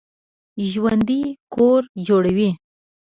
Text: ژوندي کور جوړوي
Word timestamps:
ژوندي 0.71 1.21
کور 1.53 1.79
جوړوي 2.07 2.49